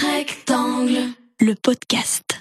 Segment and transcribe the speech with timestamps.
[0.00, 2.40] Rectangle, le podcast.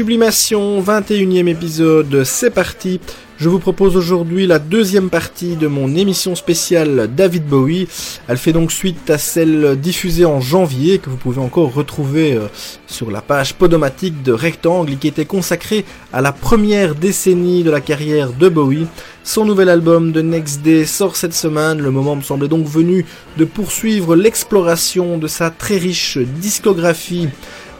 [0.00, 3.00] Sublimation, 21e épisode, c'est parti.
[3.36, 7.86] Je vous propose aujourd'hui la deuxième partie de mon émission spéciale David Bowie.
[8.26, 12.46] Elle fait donc suite à celle diffusée en janvier que vous pouvez encore retrouver euh,
[12.86, 15.84] sur la page podomatique de Rectangle qui était consacrée
[16.14, 18.86] à la première décennie de la carrière de Bowie.
[19.22, 21.78] Son nouvel album de Next Day sort cette semaine.
[21.78, 23.04] Le moment me semblait donc venu
[23.36, 27.28] de poursuivre l'exploration de sa très riche discographie.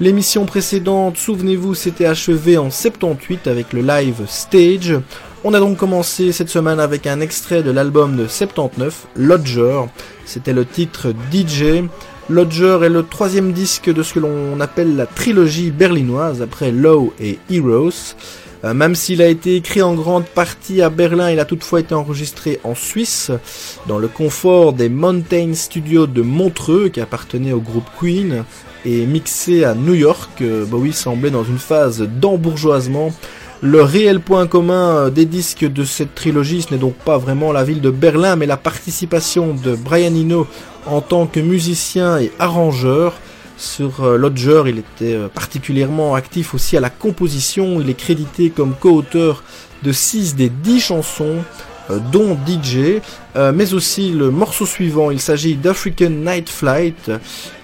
[0.00, 4.98] L'émission précédente, souvenez-vous, s'était achevée en 78 avec le live Stage.
[5.44, 9.82] On a donc commencé cette semaine avec un extrait de l'album de 79, Lodger.
[10.24, 11.84] C'était le titre DJ.
[12.30, 17.12] Lodger est le troisième disque de ce que l'on appelle la trilogie berlinoise après Low
[17.20, 18.14] et Heroes.
[18.64, 21.94] Euh, même s'il a été écrit en grande partie à Berlin, il a toutefois été
[21.94, 23.30] enregistré en Suisse,
[23.86, 28.44] dans le confort des Mountain Studios de Montreux, qui appartenait au groupe Queen,
[28.84, 30.30] et mixé à New York.
[30.42, 33.12] Euh, Bowie semblait dans une phase d'embourgeoisement.
[33.62, 37.52] Le réel point commun euh, des disques de cette trilogie, ce n'est donc pas vraiment
[37.52, 40.46] la ville de Berlin, mais la participation de Brian Eno
[40.86, 43.14] en tant que musicien et arrangeur.
[43.60, 47.78] Sur euh, Lodger, il était euh, particulièrement actif aussi à la composition.
[47.78, 49.42] Il est crédité comme co-auteur
[49.82, 51.36] de 6 des 10 chansons,
[51.90, 53.02] euh, dont DJ,
[53.52, 55.10] mais aussi le morceau suivant.
[55.10, 57.12] Il s'agit d'African Night Flight,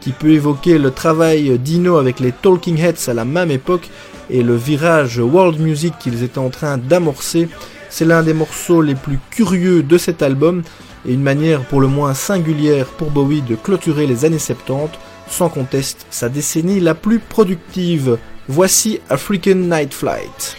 [0.02, 3.88] qui peut évoquer le travail d'Ino avec les Talking Heads à la même époque
[4.28, 7.48] et le virage world music qu'ils étaient en train d'amorcer.
[7.88, 10.62] C'est l'un des morceaux les plus curieux de cet album
[11.08, 14.90] et une manière pour le moins singulière pour Bowie de clôturer les années 70
[15.28, 18.18] sans conteste sa décennie la plus productive.
[18.48, 20.56] Voici African Night Flight.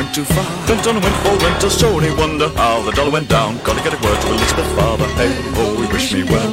[0.00, 0.46] Went too far.
[0.68, 3.58] Went on and went for rent, a story wonder how the dollar went down.
[3.64, 5.06] Gotta get a word to Elizabeth father.
[5.18, 6.52] Hey, oh, we wish me well.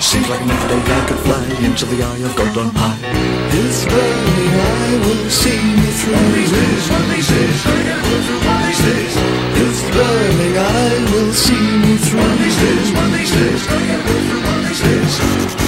[0.00, 3.00] Seems like another day I could fly into the eye of God on high.
[3.50, 6.14] This burning eye will see me through.
[6.14, 9.14] One these days, one these days, gotta through one these days.
[9.56, 12.20] This burning eye will see me through.
[12.20, 15.65] One these days, one these days, gotta get a word through one these days.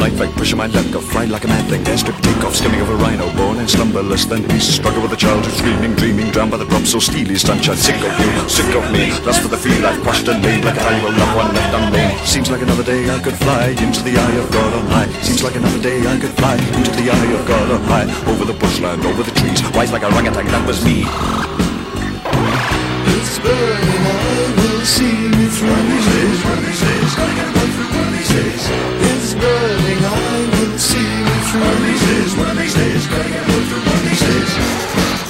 [0.00, 1.84] Night fight, pushing my luck, go fly like a mad thing.
[1.84, 4.24] Airstrip takeoff, skimming a rhino, born and slumberless.
[4.24, 7.36] Then beast, struggle with a child who's screaming, dreaming, drowned by the drop so steely.
[7.36, 9.12] Sunshine, sick of you, sick of me.
[9.26, 12.18] Lust for the feel I've crushed and laid like a valuable loved one left unnamed.
[12.26, 15.10] Seems like another day I could fly into the eye of God on high.
[15.20, 18.08] Seems like another day I could fly into the eye of God on high.
[18.32, 21.49] Over the bushland, over the trees, wise like a orangutan, that was me.
[23.20, 25.70] It's burning, I will see me through.
[25.70, 28.90] One these days, one these days, gotta get one through one these days
[29.40, 31.60] burning, I will see me through.
[31.60, 35.29] One of these days, one of these days, gotta get through one of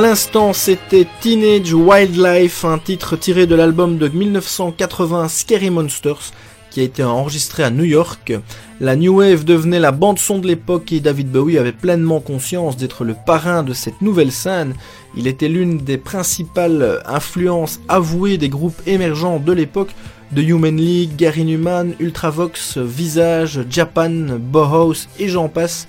[0.00, 6.32] À l'instant, c'était Teenage Wildlife, un titre tiré de l'album de 1980 Scary Monsters,
[6.70, 8.32] qui a été enregistré à New York.
[8.80, 12.78] La New Wave devenait la bande son de l'époque et David Bowie avait pleinement conscience
[12.78, 14.72] d'être le parrain de cette nouvelle scène.
[15.18, 19.94] Il était l'une des principales influences avouées des groupes émergents de l'époque,
[20.32, 25.86] de Human League, Gary Newman, Ultravox, Visage, Japan, Bauhaus et j'en passe.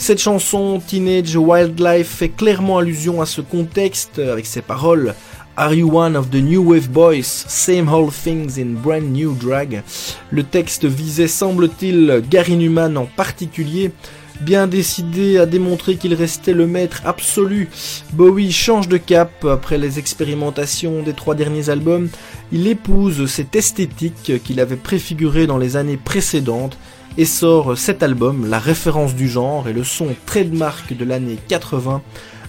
[0.00, 5.14] Cette chanson, Teenage Wildlife, fait clairement allusion à ce contexte avec ses paroles
[5.58, 7.24] Are you one of the new wave boys?
[7.24, 9.82] Same old things in brand new drag.
[10.30, 13.92] Le texte visait, semble-t-il, Gary Newman en particulier.
[14.40, 17.68] Bien décidé à démontrer qu'il restait le maître absolu,
[18.14, 22.08] Bowie change de cap après les expérimentations des trois derniers albums.
[22.52, 26.78] Il épouse cette esthétique qu'il avait préfigurée dans les années précédentes
[27.16, 32.02] et sort cet album, la référence du genre et le son trademark de l'année 80.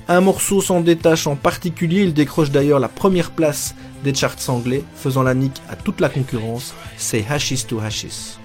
[0.08, 4.84] Un morceau s'en détache en particulier, il décroche d'ailleurs la première place des charts anglais,
[4.96, 8.41] faisant la nique à toute la concurrence, c'est Hashish to Hashish.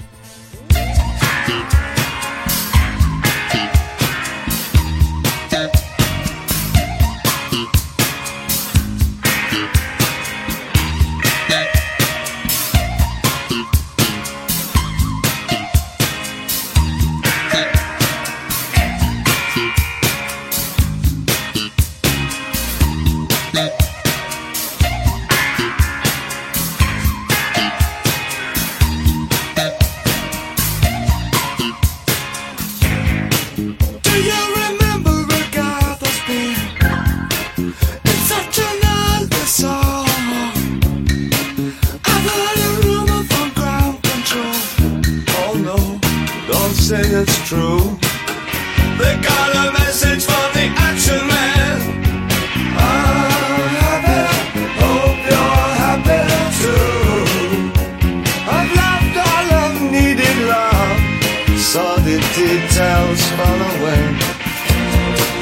[62.06, 64.04] the details fall away.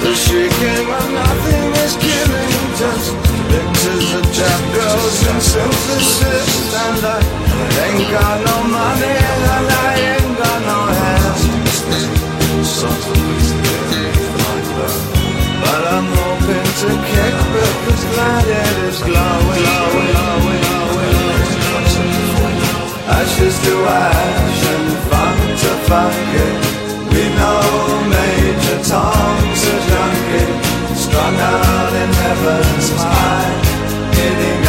[0.00, 3.12] The shaking of nothing is killing just
[3.53, 4.62] pictures of trap
[5.29, 6.72] and synthesis.
[6.72, 7.20] And I
[7.85, 11.42] ain't got no money and I ain't got no hands.
[15.61, 19.61] But I'm hoping to kick because light it is glowing.
[19.61, 21.12] glowing, glowing, glowing,
[21.77, 22.64] glowing.
[23.20, 24.43] Ashes to eyes
[25.88, 26.49] funky
[27.12, 27.61] We know
[28.09, 30.51] Major Tom's a junkie
[31.05, 33.53] Strung out in heaven's high
[34.16, 34.64] Hitting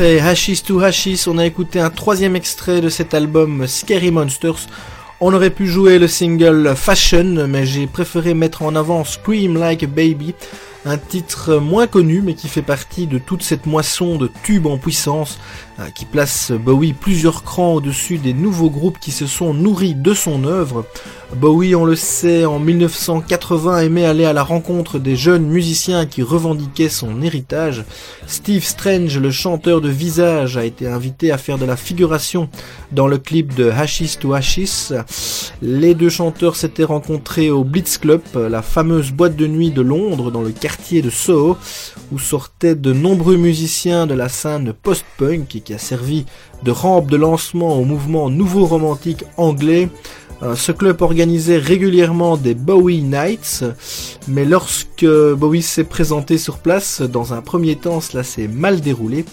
[0.00, 4.66] Après Hashis to Hashis, on a écouté un troisième extrait de cet album Scary Monsters.
[5.20, 9.82] On aurait pu jouer le single Fashion, mais j'ai préféré mettre en avant Scream Like
[9.82, 10.34] a Baby,
[10.84, 14.78] un titre moins connu mais qui fait partie de toute cette moisson de tubes en
[14.78, 15.38] puissance
[15.78, 20.14] euh, qui place Bowie plusieurs crans au-dessus des nouveaux groupes qui se sont nourris de
[20.14, 20.86] son œuvre.
[21.36, 26.22] Bowie, on le sait, en 1980 aimait aller à la rencontre des jeunes musiciens qui
[26.22, 27.84] revendiquaient son héritage.
[28.26, 32.48] Steve Strange, le chanteur de Visage, a été invité à faire de la figuration
[32.90, 34.88] dans le clip de Hashis to Hashis.
[35.62, 40.32] Les deux chanteurs s'étaient rencontrés au Blitz Club, la fameuse boîte de nuit de Londres,
[40.32, 40.69] dans le quartier
[41.02, 41.56] de Soho,
[42.12, 46.26] où sortaient de nombreux musiciens de la scène post-punk et qui a servi
[46.64, 49.88] de rampe de lancement au mouvement nouveau romantique anglais.
[50.42, 53.64] Euh, Ce club organisait régulièrement des Bowie Nights,
[54.26, 59.24] mais lorsque Bowie s'est présenté sur place, dans un premier temps cela s'est mal déroulé.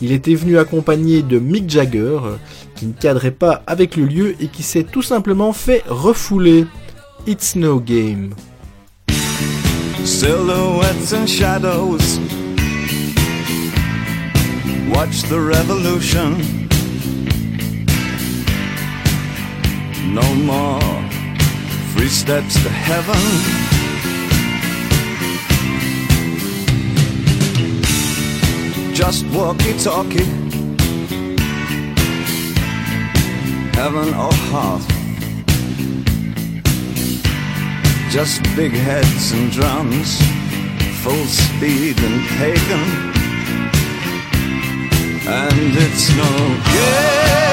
[0.00, 2.20] Il était venu accompagné de Mick Jagger,
[2.74, 6.64] qui ne cadrait pas avec le lieu et qui s'est tout simplement fait refouler.
[7.26, 8.34] It's no game.
[10.06, 12.18] Silhouettes and shadows.
[14.88, 16.38] Watch the revolution.
[20.14, 20.80] No more
[21.94, 23.16] free steps to heaven.
[28.94, 30.24] Just walkie talkie.
[33.74, 35.01] Heaven or hearth.
[38.12, 40.20] Just big heads and drums,
[41.02, 43.12] full speed and pagan.
[45.26, 47.51] And it's no game.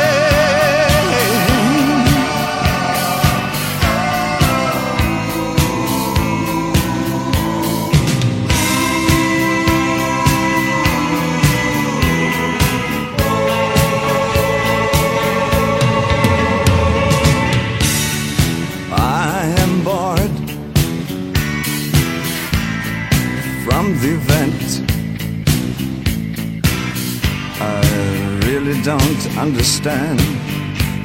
[28.70, 30.20] Really don't understand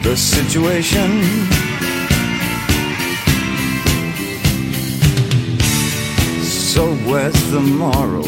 [0.02, 1.22] the situation.
[6.44, 8.24] So where's the moral?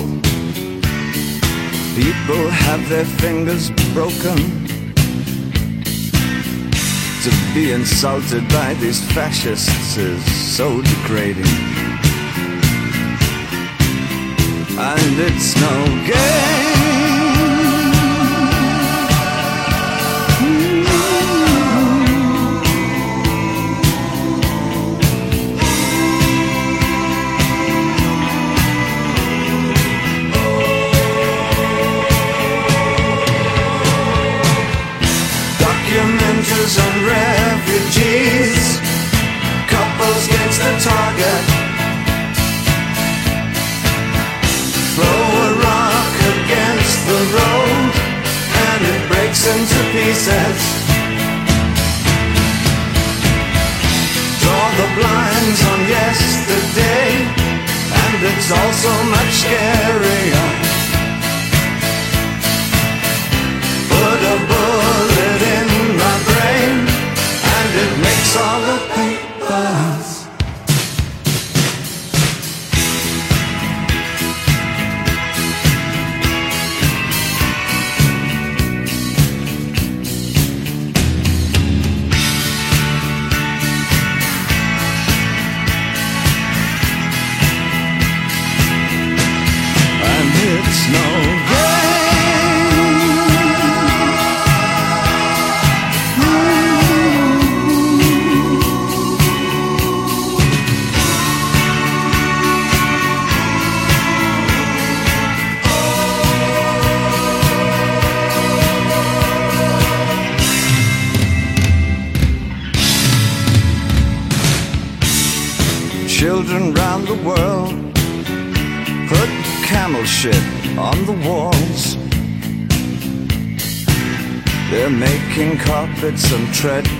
[1.96, 4.36] People have their fingers broken
[7.22, 11.44] to be insulted by these fascists is so degrading.
[14.78, 16.85] And it's no game.
[49.36, 50.60] Breaks into pieces.
[54.40, 57.08] Draw the blinds on yesterday,
[58.02, 60.46] and it's all so much scarier.
[63.88, 66.74] Put a bullet in my brain
[67.56, 68.95] and it makes all the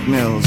[0.07, 0.46] mills.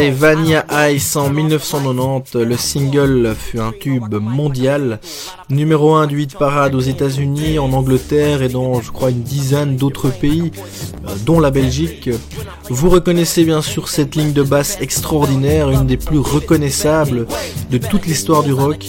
[0.00, 2.34] c'était Vania Ice en 1990.
[2.34, 4.98] Le single fut un tube mondial,
[5.50, 9.76] numéro 1 du hit parade aux États-Unis, en Angleterre et dans, je crois, une dizaine
[9.76, 10.52] d'autres pays,
[11.06, 12.08] euh, dont la Belgique.
[12.70, 17.26] Vous reconnaissez bien sûr cette ligne de basse extraordinaire, une des plus reconnaissables
[17.70, 18.86] de toute l'histoire du rock.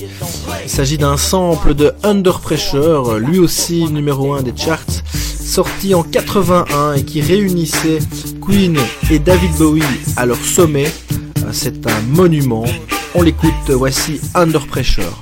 [0.63, 5.03] Il s'agit d'un sample de Under Pressure, lui aussi numéro 1 des charts
[5.51, 7.99] sorti en 81 et qui réunissait
[8.41, 8.77] Queen
[9.09, 9.83] et David Bowie
[10.15, 10.87] à leur sommet.
[11.43, 12.63] Euh, c'est un monument.
[13.15, 15.21] On l'écoute, voici Under Pressure.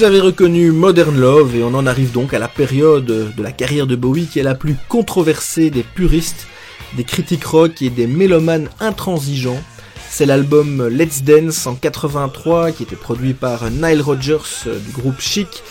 [0.00, 3.52] Vous avez reconnu Modern Love et on en arrive donc à la période de la
[3.52, 6.46] carrière de Bowie qui est la plus controversée des puristes,
[6.96, 9.62] des critiques rock et des mélomanes intransigeants.
[10.08, 15.62] C'est l'album Let's Dance en 83 qui était produit par Nile Rodgers du groupe Chic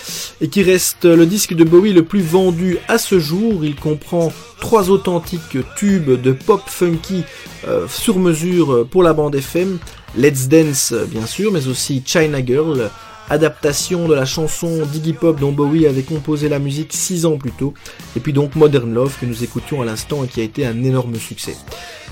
[0.41, 3.65] et qui reste le disque de Bowie le plus vendu à ce jour.
[3.65, 7.23] Il comprend trois authentiques tubes de pop funky
[7.67, 9.79] euh, sur mesure pour la bande FM.
[10.15, 12.91] Let's Dance bien sûr, mais aussi China Girl,
[13.29, 17.51] adaptation de la chanson d'Iggy Pop dont Bowie avait composé la musique six ans plus
[17.51, 17.73] tôt,
[18.15, 20.83] et puis donc Modern Love que nous écoutions à l'instant et qui a été un
[20.83, 21.55] énorme succès.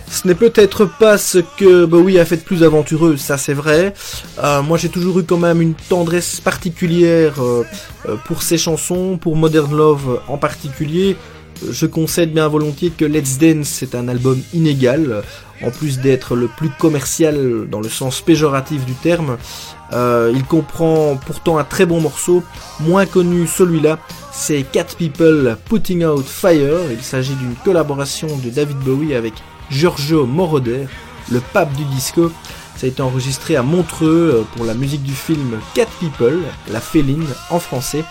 [0.09, 3.93] Ce n'est peut-être pas ce que Bowie a fait de plus aventureux, ça c'est vrai.
[4.41, 7.65] Euh, moi j'ai toujours eu quand même une tendresse particulière euh,
[8.07, 11.17] euh, pour ces chansons, pour Modern Love en particulier.
[11.69, 15.23] Je concède bien volontiers que Let's Dance est un album inégal,
[15.63, 19.37] en plus d'être le plus commercial dans le sens péjoratif du terme.
[19.93, 22.43] Euh, il comprend pourtant un très bon morceau,
[22.79, 23.99] moins connu celui-là,
[24.31, 26.91] c'est Cat People Putting Out Fire.
[26.91, 29.33] Il s'agit d'une collaboration de David Bowie avec
[29.69, 30.87] Giorgio Moroder,
[31.31, 32.31] le pape du disco.
[32.75, 36.39] Ça a été enregistré à Montreux euh, pour la musique du film Cat People,
[36.71, 38.03] la féline en français.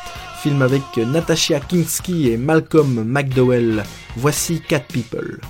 [0.42, 3.84] Film avec Natasha Kinski et Malcolm McDowell.
[4.16, 5.40] Voici Cat People.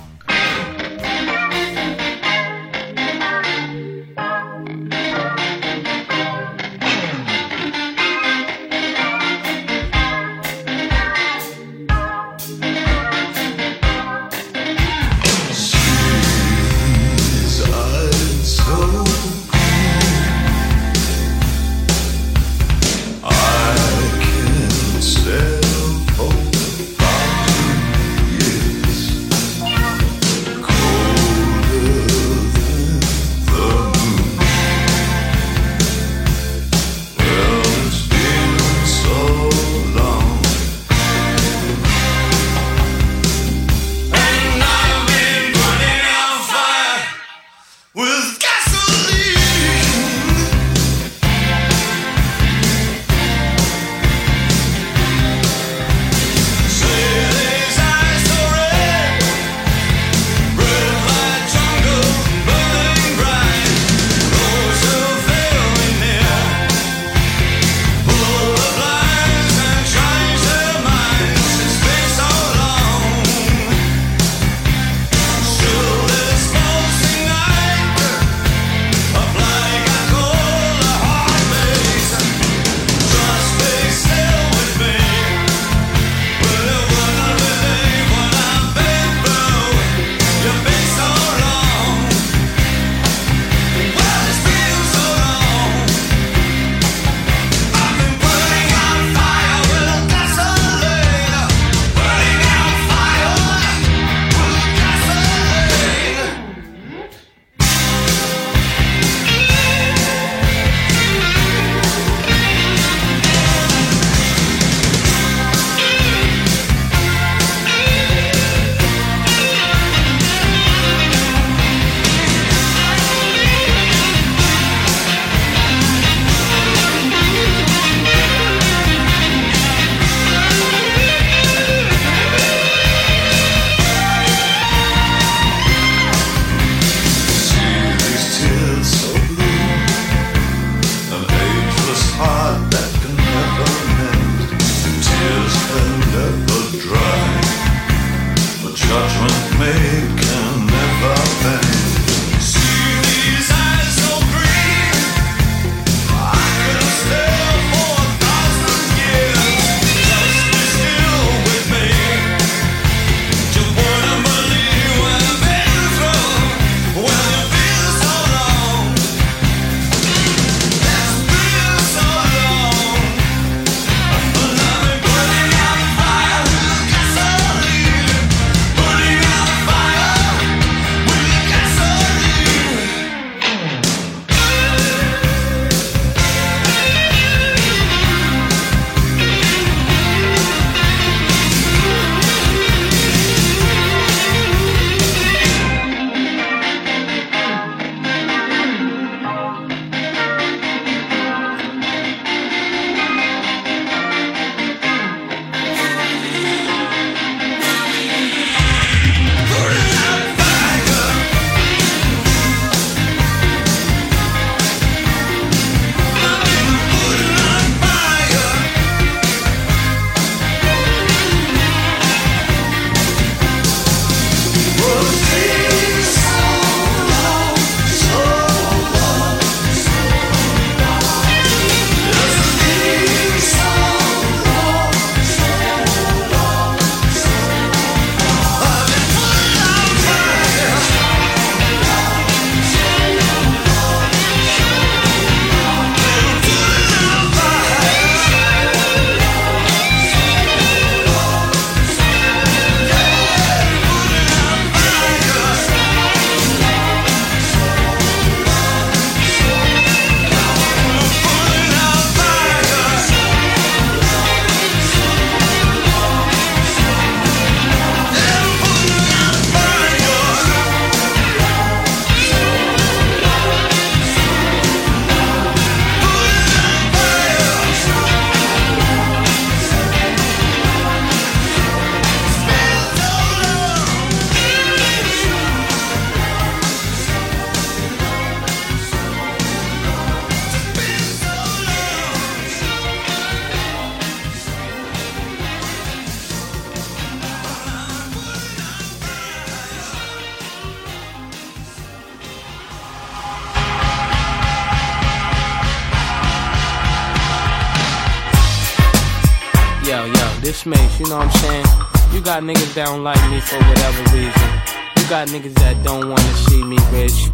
[312.77, 314.49] That don't like me for whatever reason.
[314.97, 317.33] You got niggas that don't wanna see me rich.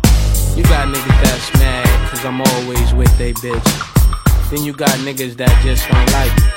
[0.56, 3.70] You got niggas that's mad cause I'm always with they bitch.
[4.50, 6.48] Then you got niggas that just don't like me.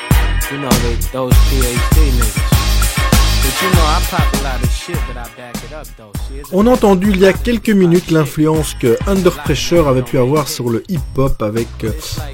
[0.52, 2.56] You know, they, those PhD niggas.
[3.42, 6.12] But you know, I pop a lot of shit, but I back it up though.
[6.28, 10.02] See, it's On a entendu il y a quelques minutes l'influence que Under Pressure avait
[10.02, 11.68] pu avoir sur le hip-hop avec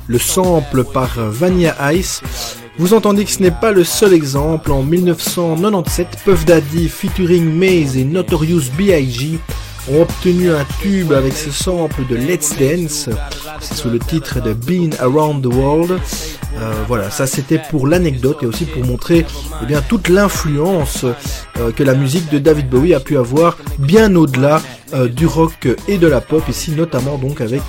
[0.07, 2.21] le sample par Vanilla Ice.
[2.83, 4.73] Vous entendez que ce n'est pas le seul exemple.
[4.73, 9.39] En 1997, Puff Daddy featuring Maze et Notorious B.I.G.
[9.89, 13.09] ont obtenu un tube avec ce sample de Let's Dance.
[13.61, 15.93] C'est sous le titre de Being Around the World.
[15.93, 19.25] Euh, voilà, ça c'était pour l'anecdote et aussi pour montrer
[19.63, 24.17] eh bien, toute l'influence euh, que la musique de David Bowie a pu avoir bien
[24.17, 24.61] au-delà
[24.93, 27.63] euh, du rock et de la pop, ici notamment donc avec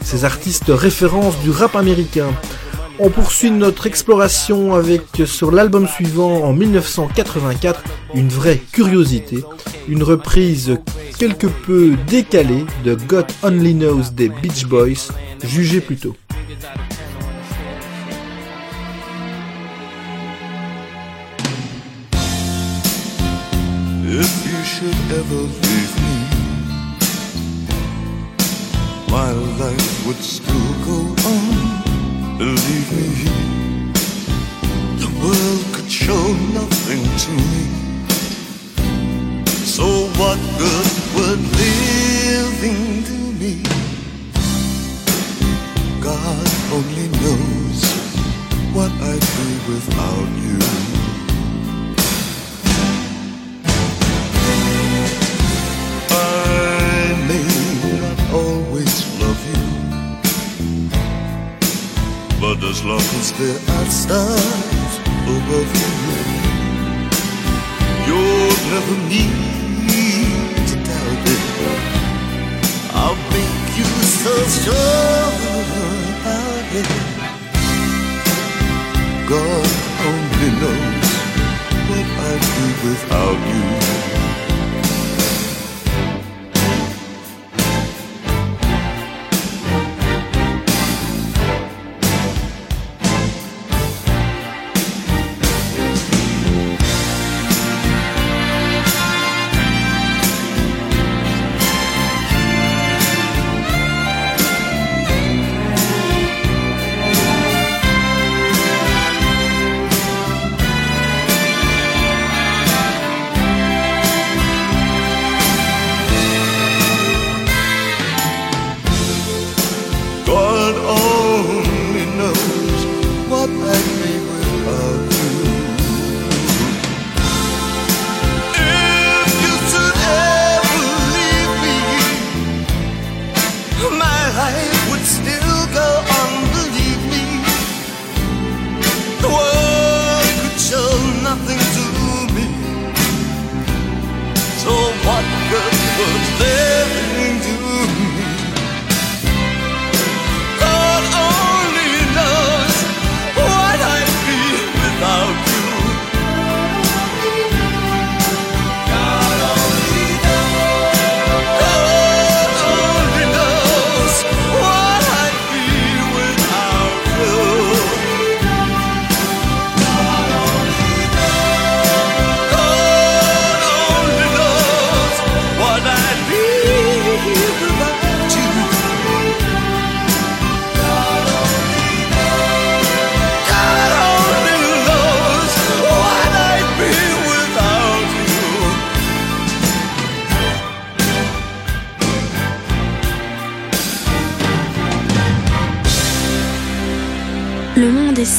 [0.00, 2.28] ces artistes références du rap américain.
[3.00, 7.82] On poursuit notre exploration avec sur l'album suivant en 1984
[8.14, 9.42] une vraie curiosité,
[9.88, 10.78] une reprise
[11.18, 15.10] quelque peu décalée de God Only Knows des Beach Boys,
[15.42, 16.14] jugée plutôt.
[32.44, 33.08] Believe me,
[35.00, 37.64] the world could show nothing to me.
[39.64, 39.86] So
[40.20, 43.62] what good would living do me?
[46.02, 47.80] God only knows
[48.74, 51.03] what I'd be without you.
[62.44, 63.32] But as long as
[63.74, 64.94] are stars
[65.34, 65.92] above you,
[68.06, 71.44] you'll never need to doubt it.
[73.02, 73.90] I'll make you
[74.20, 75.30] so sure
[76.16, 76.90] about it.
[79.32, 79.70] God
[80.10, 81.12] only knows
[81.88, 84.33] what I'd do without you.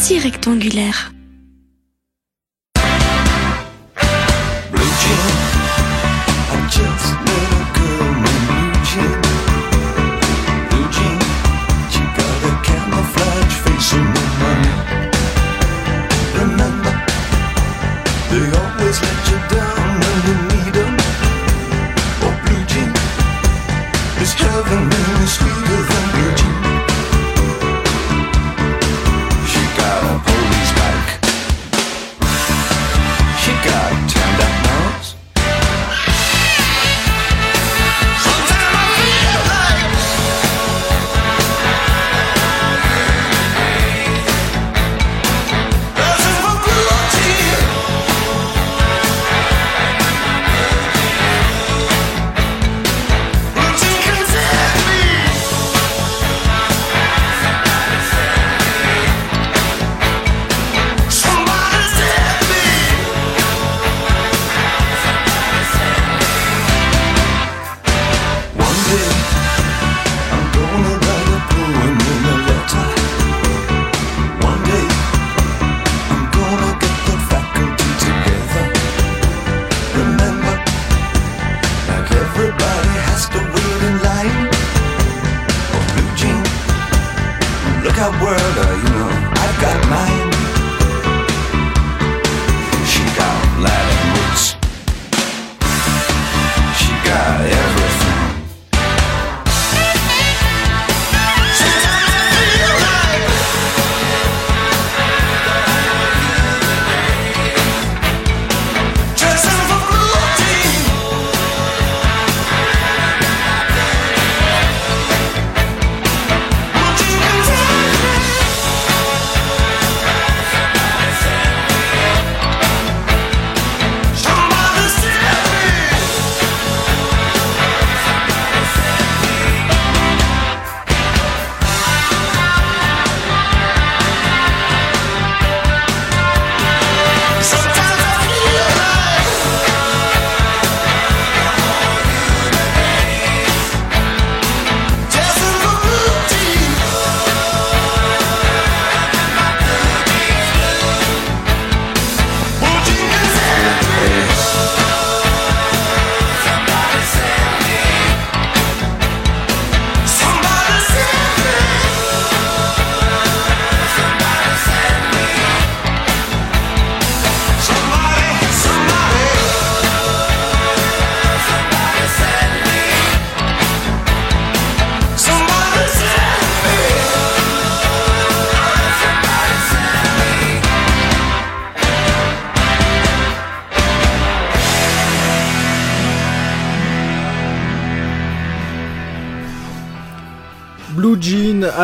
[0.06, 1.16] Si rectangulaire.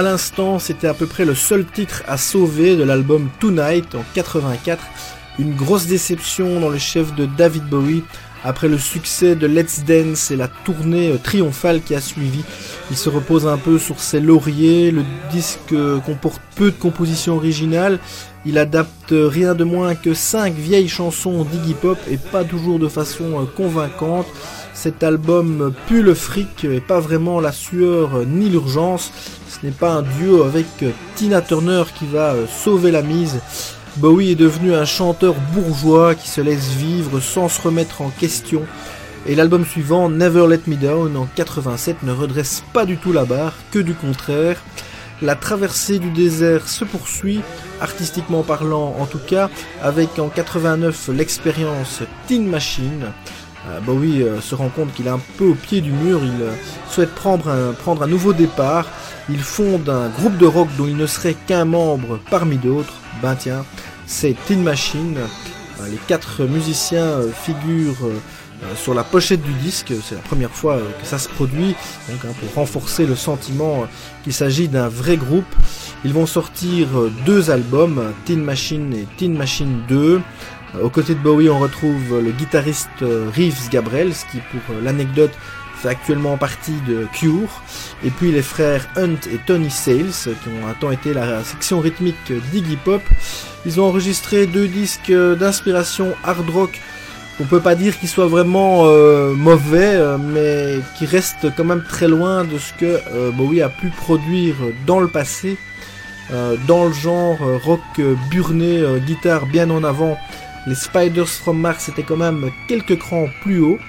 [0.01, 4.03] À l'instant, c'était à peu près le seul titre à sauver de l'album Tonight en
[4.15, 4.83] 84.
[5.41, 8.03] Une grosse déception dans le chef de David Bowie.
[8.43, 12.43] Après le succès de Let's Dance et la tournée euh, triomphale qui a suivi,
[12.91, 14.91] il se repose un peu sur ses lauriers.
[14.91, 17.97] Le disque euh, comporte peu de compositions originales.
[18.45, 22.87] Il adapte rien de moins que 5 vieilles chansons d'Iggy Pop et pas toujours de
[22.87, 24.27] façon euh, convaincante.
[24.75, 29.11] Cet album pue le fric et pas vraiment la sueur ni l'urgence.
[29.49, 30.67] Ce n'est pas un duo avec
[31.15, 33.39] Tina Turner qui va sauver la mise.
[33.97, 38.63] Bowie est devenu un chanteur bourgeois qui se laisse vivre sans se remettre en question.
[39.27, 43.25] Et l'album suivant, Never Let Me Down, en 87, ne redresse pas du tout la
[43.25, 44.63] barre, que du contraire.
[45.21, 47.41] La traversée du désert se poursuit,
[47.81, 49.49] artistiquement parlant en tout cas,
[49.83, 53.11] avec en 89 l'expérience Teen Machine.
[53.67, 56.41] Euh, Bowie euh, se rend compte qu'il est un peu au pied du mur, il
[56.41, 56.51] euh,
[56.89, 58.87] souhaite prendre un, prendre un nouveau départ.
[59.29, 62.93] Il fonde un groupe de rock dont il ne serait qu'un membre parmi d'autres.
[63.21, 63.63] Ben tiens,
[64.07, 65.17] c'est Teen Machine.
[65.89, 68.11] Les quatre musiciens figurent
[68.75, 69.93] sur la pochette du disque.
[70.03, 71.75] C'est la première fois que ça se produit,
[72.07, 73.87] donc hein, pour renforcer le sentiment
[74.23, 75.55] qu'il s'agit d'un vrai groupe.
[76.03, 76.87] Ils vont sortir
[77.25, 80.21] deux albums, Teen Machine et Teen Machine 2.
[80.79, 85.33] Aux côtés de Bowie, on retrouve le guitariste euh, Reeves Gabrels, qui pour euh, l'anecdote
[85.75, 87.61] fait actuellement partie de Cure,
[88.05, 91.81] et puis les frères Hunt et Tony Sales, qui ont un temps été la section
[91.81, 93.01] rythmique d'Iggy Pop.
[93.65, 96.79] Ils ont enregistré deux disques d'inspiration hard rock
[97.39, 102.07] on peut pas dire qu'ils soient vraiment euh, mauvais, mais qui restent quand même très
[102.07, 104.55] loin de ce que Bowie a pu produire
[104.85, 105.57] dans le passé,
[106.67, 107.81] dans le genre rock
[108.29, 110.19] burné, guitare bien en avant.
[110.67, 113.79] Les Spiders from Mars étaient quand même quelques crans plus haut.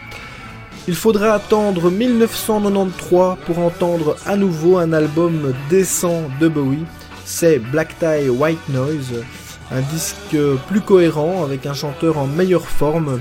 [0.88, 6.84] Il faudra attendre 1993 pour entendre à nouveau un album décent de Bowie.
[7.24, 9.22] C'est Black Tie White Noise,
[9.70, 10.36] un disque
[10.68, 13.20] plus cohérent avec un chanteur en meilleure forme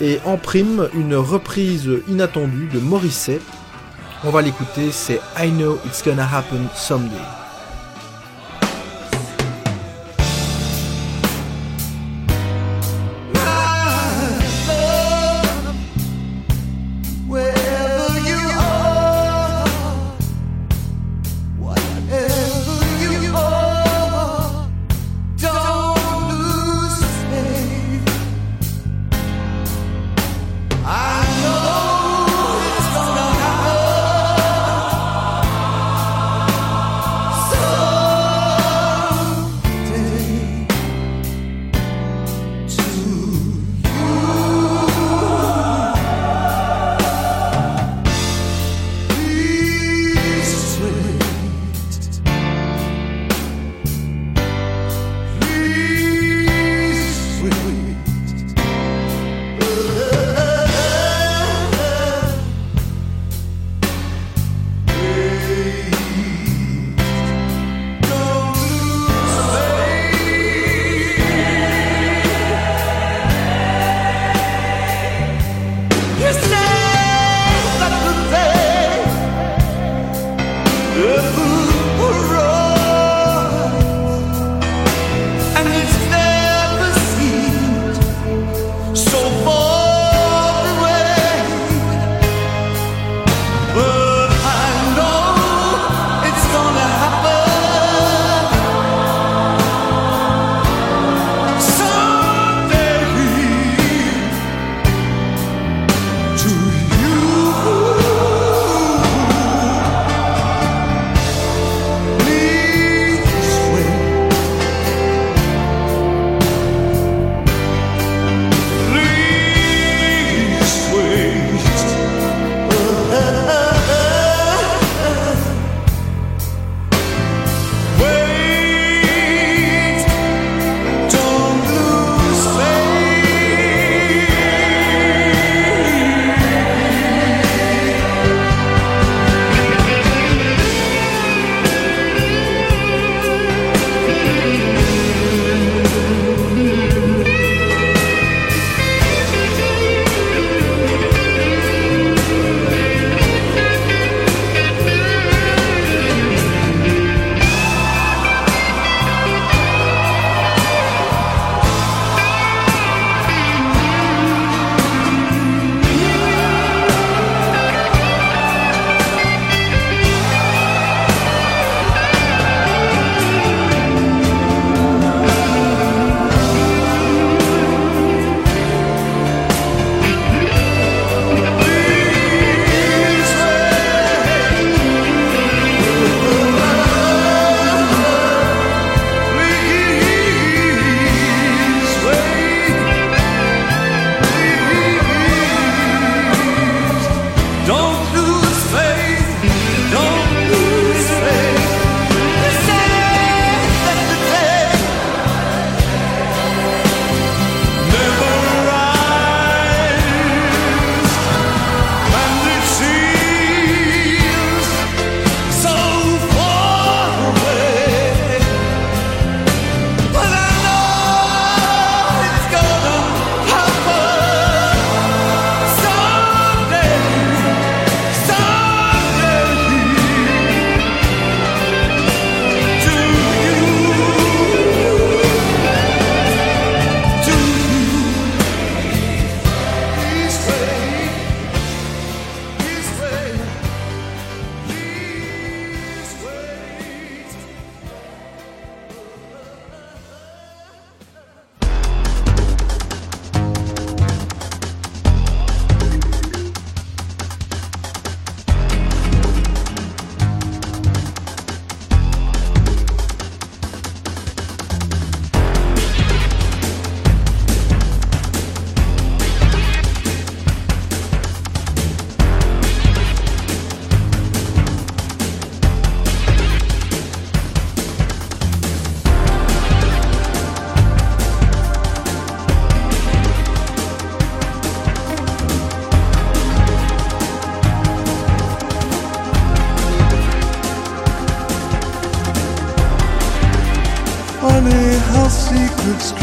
[0.00, 3.40] et en prime une reprise inattendue de Morrissey.
[4.24, 7.39] On va l'écouter, c'est I Know It's Gonna Happen Someday.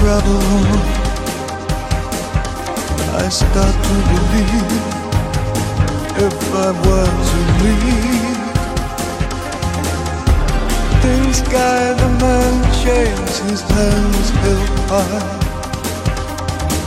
[0.07, 0.39] Travel
[3.23, 4.83] I start to believe
[6.27, 8.51] if I were to leave,
[11.03, 15.27] things guide the man shakes his hands held high.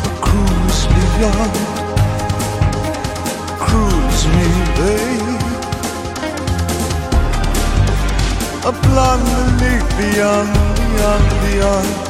[0.09, 1.57] A cruise beyond,
[3.66, 4.49] cruise me,
[4.79, 5.43] babe.
[8.64, 9.61] A blonde
[9.99, 12.10] beyond, beyond, beyond.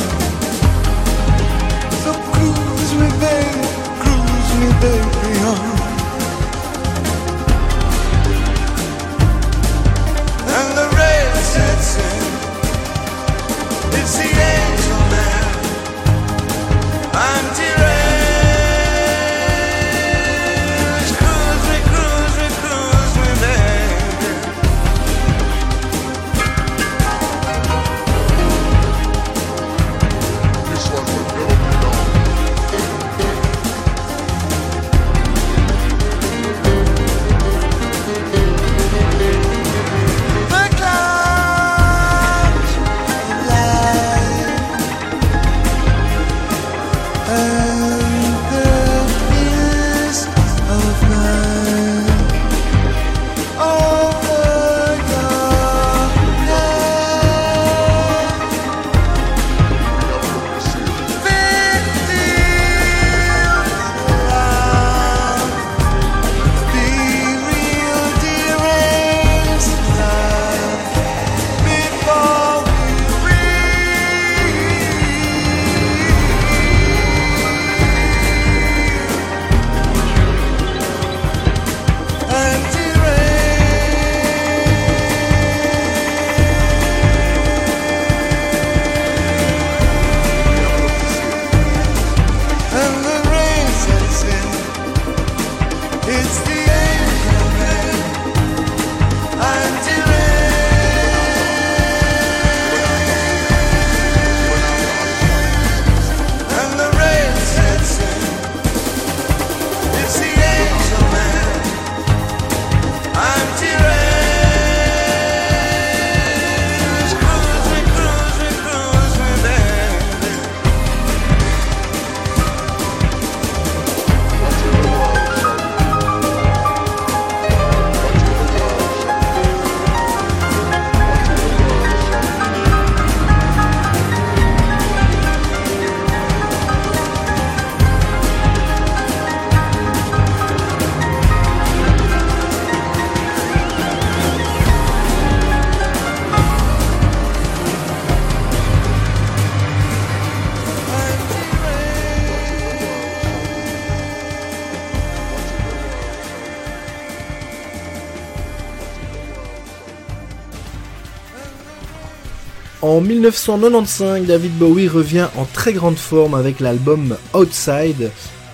[162.81, 168.09] En 1995, David Bowie revient en très grande forme avec l'album Outside,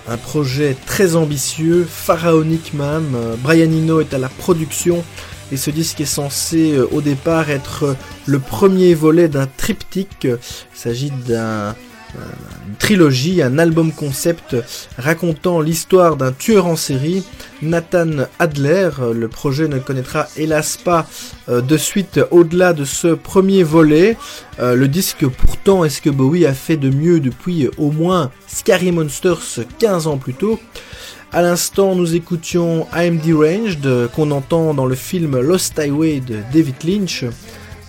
[0.06, 3.16] un projet très ambitieux, pharaonique même.
[3.42, 5.02] Brian Eno est à la production
[5.50, 10.24] et ce disque est censé euh, au départ être le premier volet d'un triptyque.
[10.24, 10.38] Il
[10.74, 11.74] s'agit d'un
[12.78, 14.56] trilogie, un album concept
[14.96, 17.24] racontant l'histoire d'un tueur en série,
[17.62, 18.90] Nathan Adler.
[19.14, 21.06] Le projet ne connaîtra hélas pas
[21.48, 24.16] euh, de suite au-delà de ce premier volet.
[24.60, 28.30] Euh, le disque pourtant est ce que Bowie a fait de mieux depuis au moins
[28.46, 30.58] Scary Monsters 15 ans plus tôt?
[31.30, 36.38] À l'instant, nous écoutions I'm Deranged, euh, qu'on entend dans le film Lost Highway de
[36.52, 37.24] David Lynch.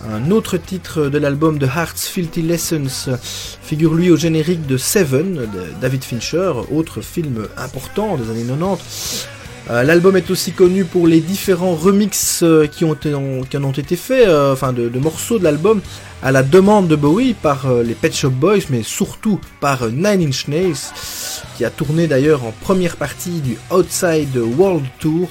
[0.08, 3.18] Un autre titre de l'album de Heart's Filthy Lessons
[3.62, 9.28] figure lui au générique de Seven de David Fincher, autre film important des années 90.
[9.68, 13.94] Euh, L'album est aussi connu pour les différents remixes euh, qui, ont en ont été
[13.94, 15.82] faits, euh, enfin de, de morceaux de l'album,
[16.22, 20.48] à la demande de Bowie par les Pet Shop Boys, mais surtout par Nine Inch
[20.48, 20.92] Nails,
[21.56, 25.30] qui a tourné d'ailleurs en première partie du Outside World Tour.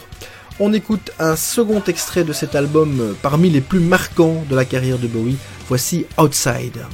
[0.61, 4.65] On écoute un second extrait de cet album euh, parmi les plus marquants de la
[4.65, 5.37] carrière de Bowie.
[5.69, 6.85] Voici Outside.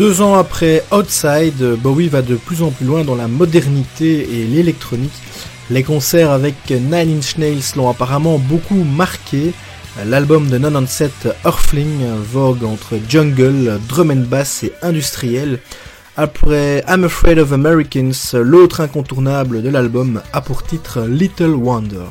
[0.00, 4.46] Deux ans après Outside, Bowie va de plus en plus loin dans la modernité et
[4.46, 5.12] l'électronique.
[5.68, 9.52] Les concerts avec Nine Inch Nails l'ont apparemment beaucoup marqué.
[10.06, 12.00] L'album de 97 Earthling
[12.32, 15.58] vogue entre jungle, drum and bass et industriel.
[16.16, 22.06] Après I'm Afraid of Americans, l'autre incontournable de l'album a pour titre Little Wonder.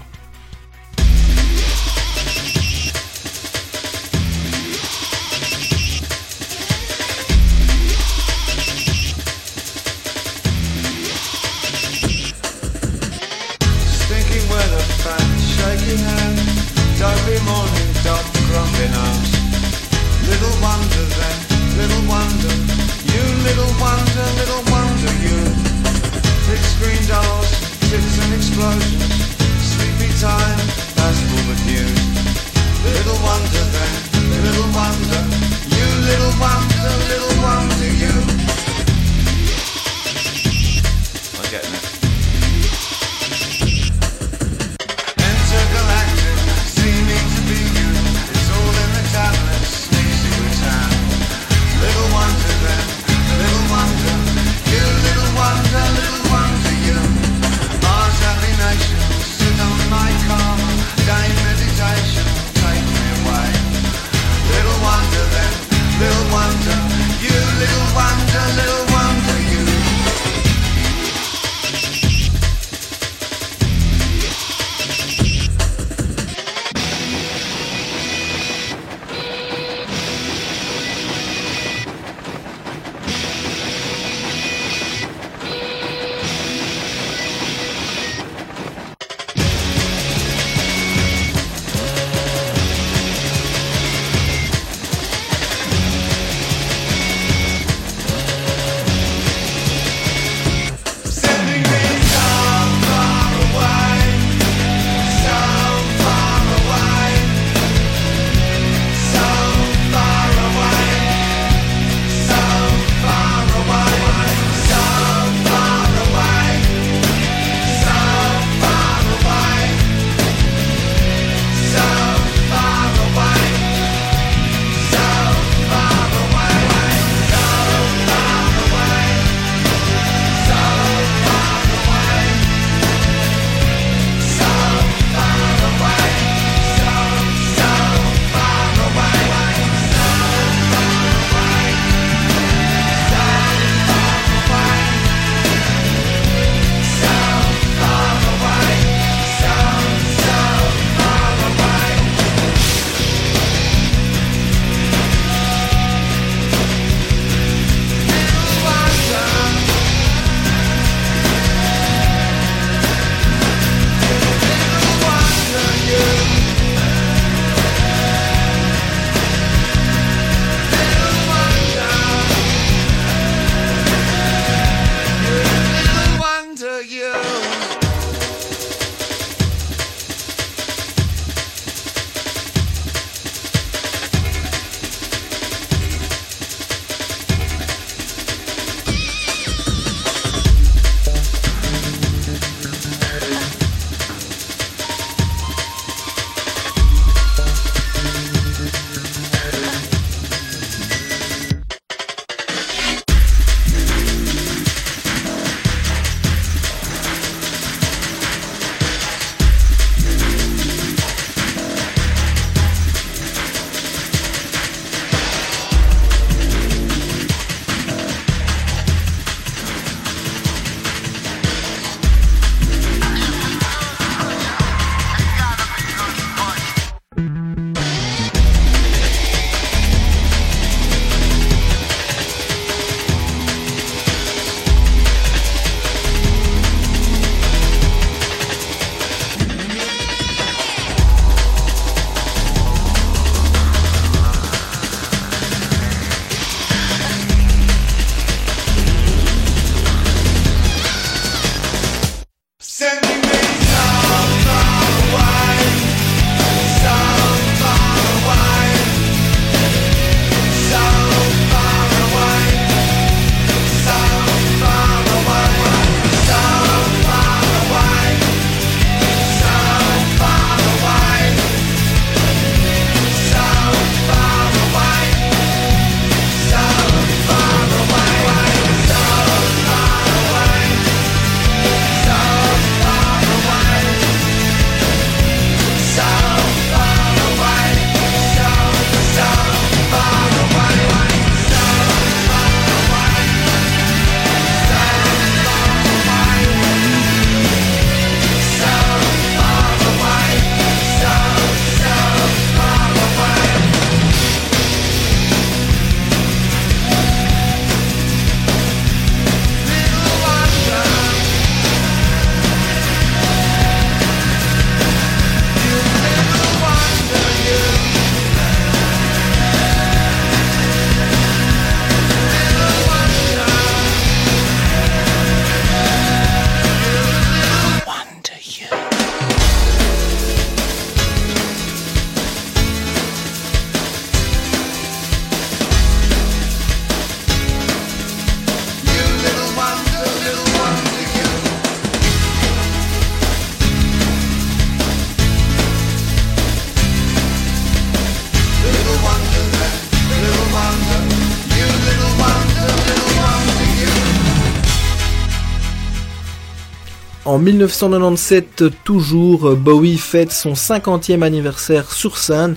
[357.40, 362.56] En 1997, toujours, Bowie fête son 50e anniversaire sur scène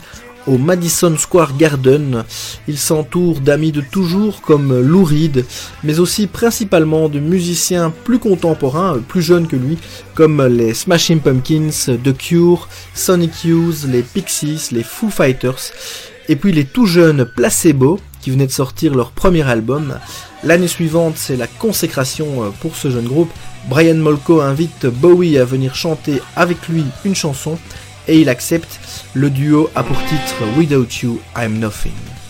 [0.49, 2.25] au Madison Square Garden.
[2.67, 5.45] Il s'entoure d'amis de toujours comme Lou Reed,
[5.85, 9.79] mais aussi principalement de musiciens plus contemporains, plus jeunes que lui,
[10.17, 15.71] comme les Smashing Pumpkins, The Cure, Sonic Youth, les Pixies, les Foo Fighters,
[16.29, 19.99] et puis les tout jeunes Placebo, qui venaient de sortir leur premier album.
[20.45, 23.31] L'année suivante, c'est la consécration euh, pour ce jeune groupe.
[23.69, 27.59] Brian Molko invite Bowie à venir chanter avec lui une chanson
[28.09, 28.81] et il accepte.
[29.13, 32.22] Le duo a pour titre Without You, I'm Nothing.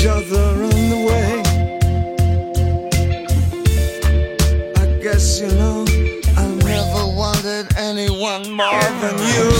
[0.00, 1.42] each other on the way.
[4.76, 5.84] I guess you know
[6.38, 9.59] I never wanted anyone more than you.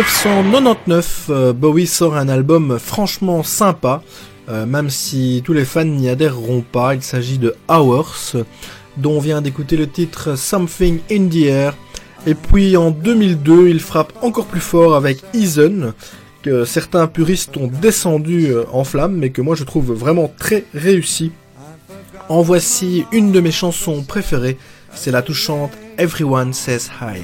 [0.00, 4.02] 1999, euh, Bowie sort un album franchement sympa,
[4.48, 6.94] euh, même si tous les fans n'y adhéreront pas.
[6.94, 8.34] Il s'agit de Hours,
[8.96, 11.74] dont on vient d'écouter le titre Something in the Air.
[12.26, 15.92] Et puis en 2002, il frappe encore plus fort avec Eason,
[16.40, 20.64] que certains puristes ont descendu euh, en flammes, mais que moi je trouve vraiment très
[20.72, 21.30] réussi.
[22.30, 24.56] En voici une de mes chansons préférées,
[24.94, 27.20] c'est la touchante Everyone Says Hi.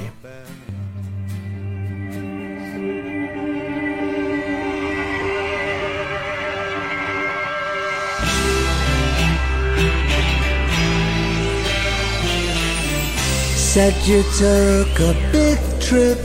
[13.77, 16.17] Said you took a big trip.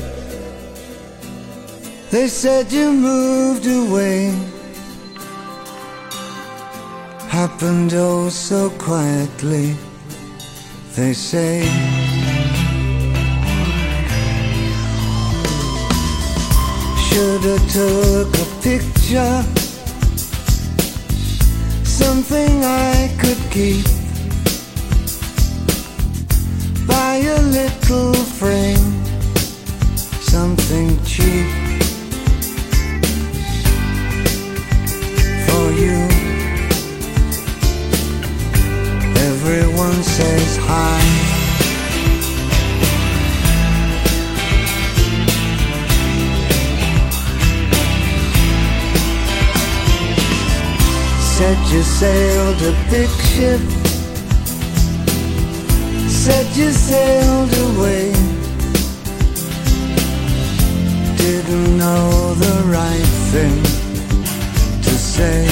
[2.10, 4.34] They said you moved away.
[7.28, 9.76] Happened oh so quietly.
[10.96, 11.68] They say.
[17.04, 19.44] Shoulda took a picture.
[21.84, 24.01] Something I could keep.
[27.26, 29.04] A little frame,
[30.20, 31.46] something cheap
[35.46, 35.98] for you.
[39.30, 41.00] Everyone says hi.
[51.20, 53.91] Said you sailed a big ship
[56.24, 58.12] said you sailed away.
[61.16, 63.60] Didn't know the right thing
[64.86, 65.42] to say.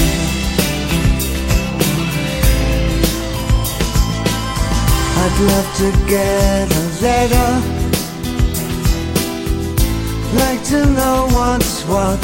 [5.21, 7.51] I'd love to get a letter.
[10.41, 12.19] Like to know what's what.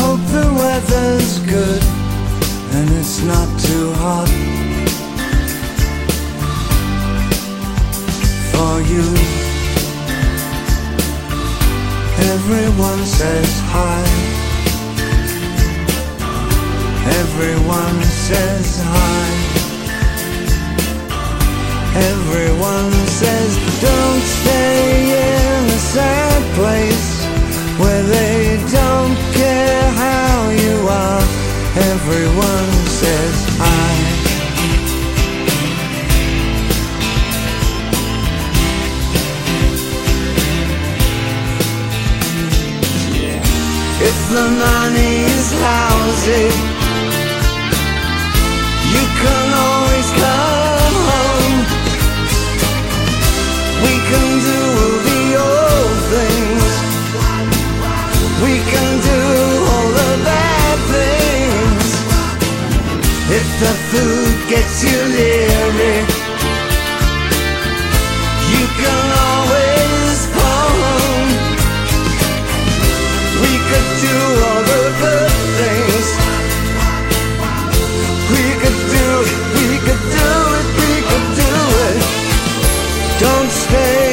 [0.00, 1.82] Hope the weather's good
[2.76, 4.69] and it's not too hot.
[8.60, 9.06] For you.
[12.34, 14.02] Everyone says hi.
[17.20, 19.26] Everyone says hi.
[22.12, 23.50] Everyone says
[23.86, 24.82] don't stay
[25.28, 27.10] in a sad place
[27.80, 28.40] where they
[28.78, 30.34] don't care how
[30.64, 31.24] you are.
[31.92, 32.70] Everyone
[33.00, 34.19] says hi.
[44.02, 46.48] If the money's lousy,
[48.94, 51.58] you can always come home.
[53.84, 56.72] We can do all the old things.
[58.40, 59.20] We can do
[59.68, 61.88] all the bad things.
[63.38, 65.96] If the food gets you leery,
[68.48, 69.19] you can
[83.70, 84.09] stay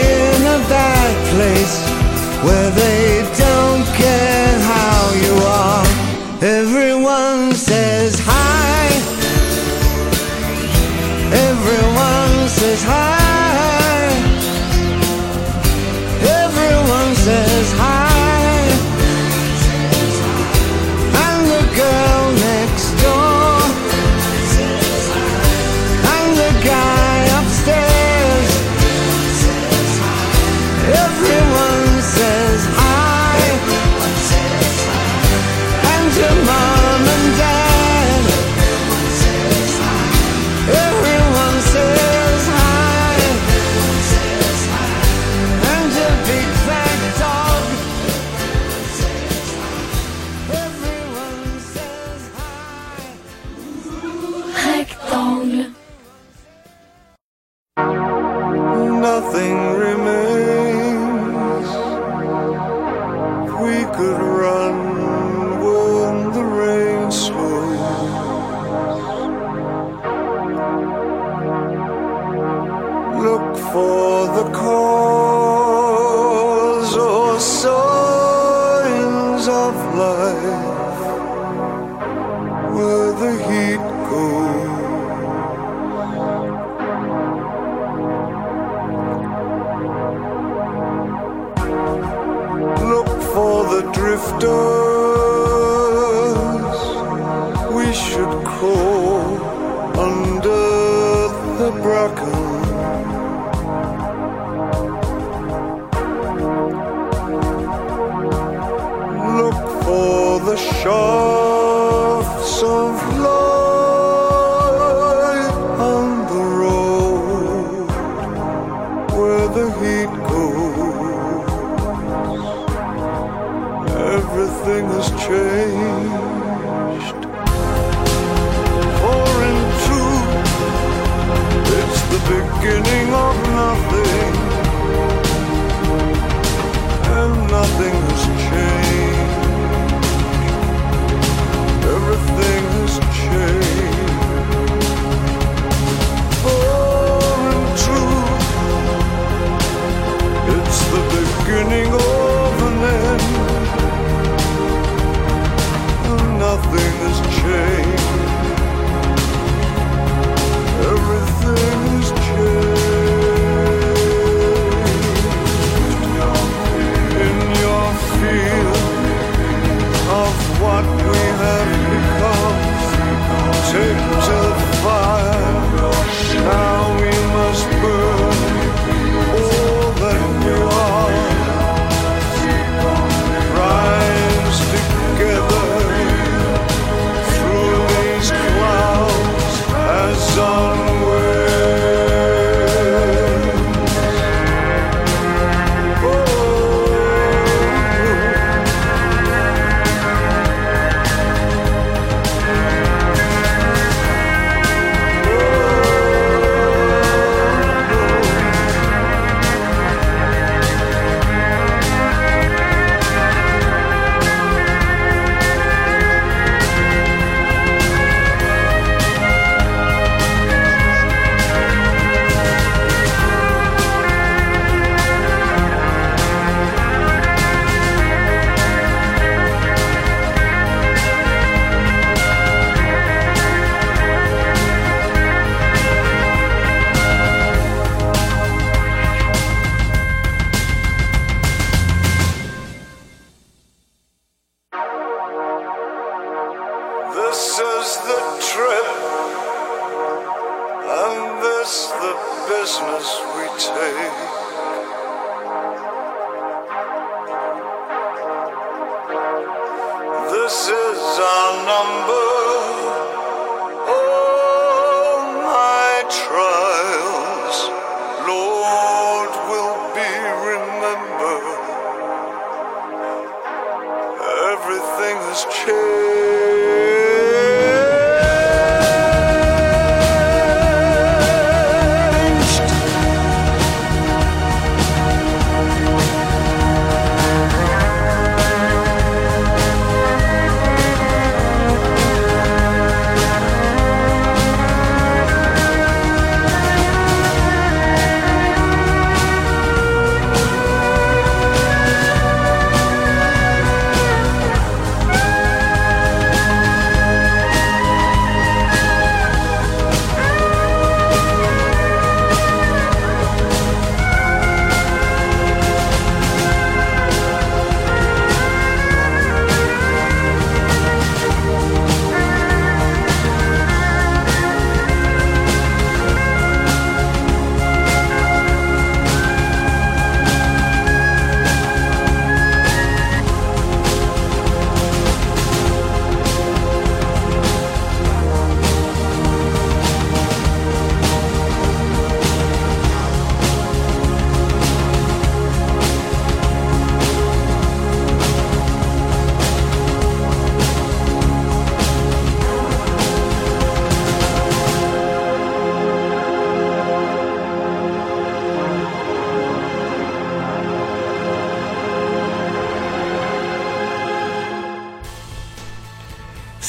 [266.09, 266.66] my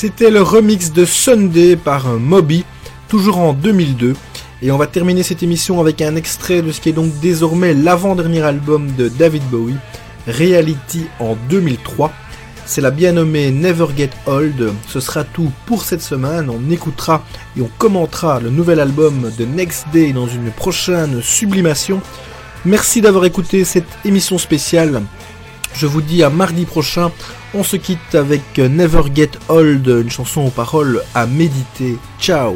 [0.01, 2.65] C'était le remix de Sunday par euh, Moby,
[3.09, 4.15] toujours en 2002.
[4.63, 7.75] Et on va terminer cette émission avec un extrait de ce qui est donc désormais
[7.75, 9.75] l'avant-dernier album de David Bowie,
[10.29, 12.13] Reality en 2003.
[12.65, 14.73] C'est la bien nommée Never Get Old.
[14.87, 16.49] Ce sera tout pour cette semaine.
[16.49, 17.25] On écoutera
[17.57, 22.01] et on commentera le nouvel album de Next Day dans une prochaine sublimation.
[22.65, 25.03] Merci d'avoir écouté cette émission spéciale.
[25.75, 27.11] Je vous dis à mardi prochain.
[27.55, 31.97] On se quitte avec Never Get Old, une chanson aux paroles à méditer.
[32.21, 32.55] Ciao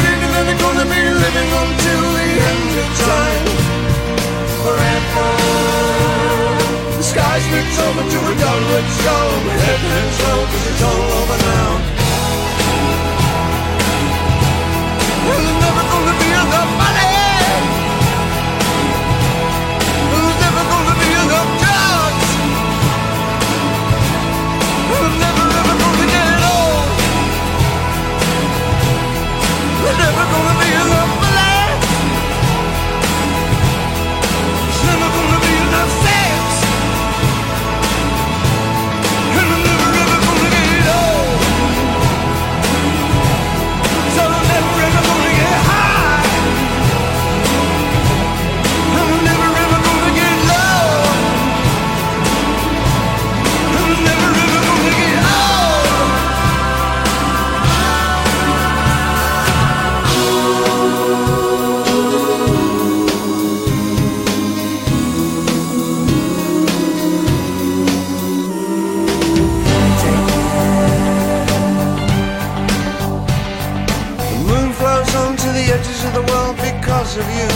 [0.00, 3.46] Written that they're gonna be living until the end of time.
[4.64, 5.28] Forever.
[6.96, 8.86] The sky's flipped over to a downward.
[9.46, 12.01] My head hurts low it's all over now.
[76.02, 77.50] To the world because of you.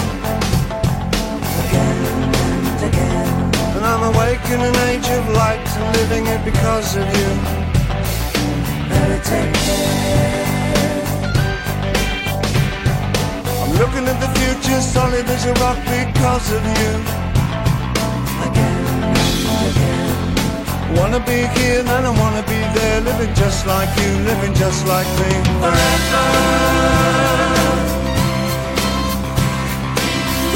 [1.67, 1.99] Again
[2.47, 3.29] and again.
[3.75, 7.31] And I'm awake in an age of light and living it because of you.
[13.63, 16.93] I'm looking at the future solid as a rock because of you.
[18.49, 20.97] Again and again.
[20.97, 25.09] Wanna be here, then I wanna be there, living just like you, living just like
[25.19, 25.33] me.
[25.61, 27.16] Forever.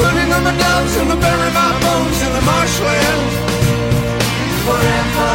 [0.01, 3.31] Putting on the gloves and I bury my bones in the marshland.
[4.65, 5.33] Forever.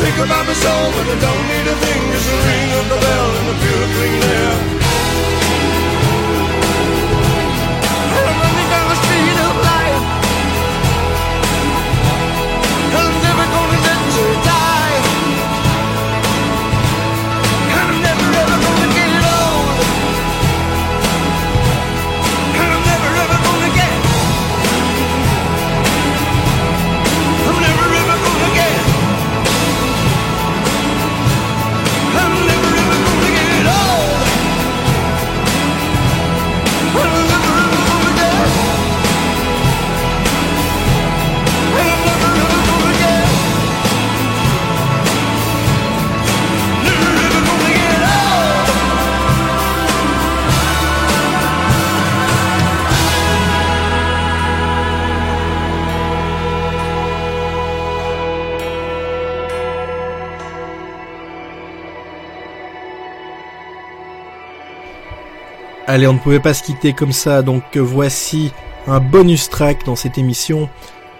[0.00, 2.02] Think about my soul, but I don't need a thing.
[2.12, 4.89] Just the ring of the bell and the pure clean air.
[65.92, 68.52] Allez, on ne pouvait pas se quitter comme ça, donc euh, voici
[68.86, 70.68] un bonus track dans cette émission.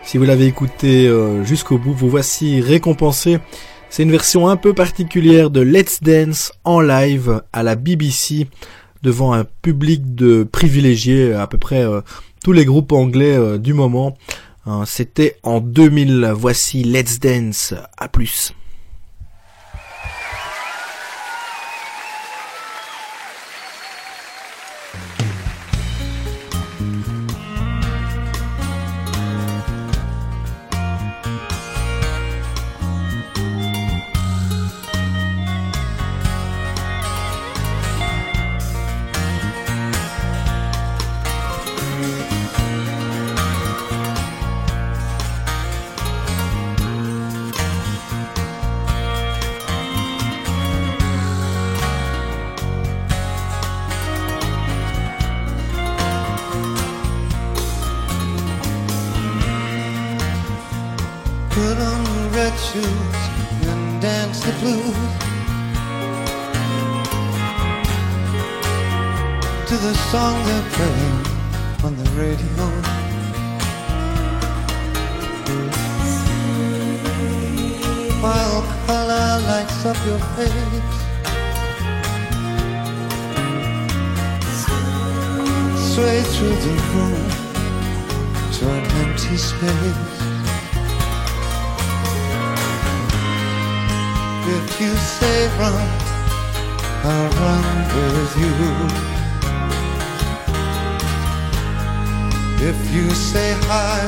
[0.05, 3.41] Si vous l'avez écouté euh, jusqu'au bout, vous voici récompensé.
[3.89, 8.47] C'est une version un peu particulière de Let's Dance en live à la BBC
[9.03, 12.01] devant un public de privilégiés, à peu près euh,
[12.45, 14.17] tous les groupes anglais du moment.
[14.67, 16.33] Hein, C'était en 2000.
[16.37, 17.75] Voici Let's Dance.
[17.99, 18.55] À plus.
[94.81, 95.89] you say run,
[97.05, 98.55] I'll run with you.
[102.71, 104.01] If you say hi,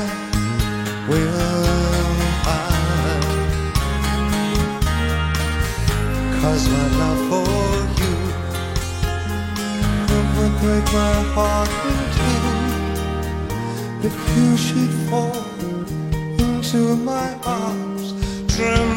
[1.09, 1.37] will
[2.47, 2.61] I?
[6.41, 7.53] Cause my love for
[8.01, 8.15] you
[10.17, 12.43] it would break my heart in two
[14.09, 15.45] if you should fall
[16.39, 18.07] into my arms.
[18.55, 18.92] Tremble